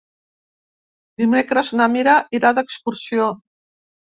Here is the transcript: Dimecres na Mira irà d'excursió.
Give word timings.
Dimecres 1.23 1.69
na 1.81 1.89
Mira 1.97 2.17
irà 2.39 2.53
d'excursió. 2.61 3.29